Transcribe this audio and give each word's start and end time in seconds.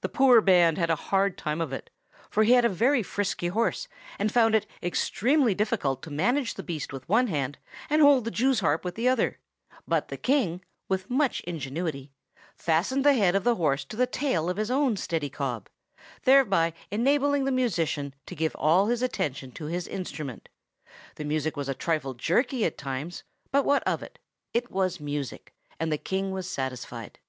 The 0.00 0.08
poor 0.08 0.40
Band 0.40 0.76
had 0.78 0.90
a 0.90 0.96
hard 0.96 1.38
time 1.38 1.60
of 1.60 1.72
it; 1.72 1.88
for 2.28 2.42
he 2.42 2.54
had 2.54 2.64
a 2.64 2.68
very 2.68 3.00
frisky 3.00 3.46
horse, 3.46 3.86
and 4.18 4.32
found 4.32 4.56
it 4.56 4.66
extremely 4.82 5.54
difficult 5.54 6.02
to 6.02 6.10
manage 6.10 6.54
the 6.54 6.64
beast 6.64 6.92
with 6.92 7.08
one 7.08 7.28
hand 7.28 7.58
and 7.88 8.02
hold 8.02 8.24
the 8.24 8.32
jews 8.32 8.58
harp 8.58 8.84
with 8.84 8.96
the 8.96 9.06
other; 9.08 9.38
but 9.86 10.08
the 10.08 10.16
King, 10.16 10.64
with 10.88 11.08
much 11.08 11.42
ingenuity, 11.42 12.10
fastened 12.56 13.04
the 13.04 13.14
head 13.14 13.36
of 13.36 13.44
the 13.44 13.54
horse 13.54 13.84
to 13.84 13.96
the 13.96 14.04
tail 14.08 14.50
of 14.50 14.56
his 14.56 14.68
own 14.68 14.96
steady 14.96 15.30
cob, 15.30 15.68
thereby 16.24 16.72
enabling 16.90 17.44
the 17.44 17.52
musician 17.52 18.16
to 18.26 18.34
give 18.34 18.56
all 18.56 18.86
his 18.88 19.00
attention 19.00 19.52
to 19.52 19.66
his 19.66 19.86
instrument. 19.86 20.48
The 21.14 21.24
music 21.24 21.56
was 21.56 21.68
a 21.68 21.74
trifle 21.74 22.14
jerky 22.14 22.64
at 22.64 22.76
times; 22.76 23.22
but 23.52 23.64
what 23.64 23.84
of 23.84 24.00
that? 24.00 24.18
It 24.52 24.72
was 24.72 24.98
music, 24.98 25.54
and 25.78 25.92
the 25.92 25.98
King 25.98 26.32
was 26.32 26.50
satisfied. 26.50 27.20